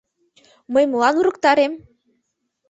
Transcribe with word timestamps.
Мый 0.73 0.85
молан 0.91 1.15
урыктарем?.. 1.19 1.73